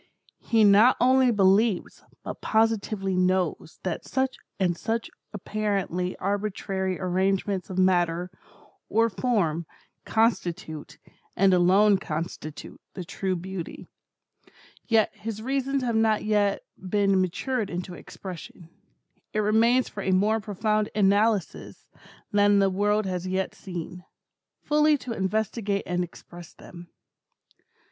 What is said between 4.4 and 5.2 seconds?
and such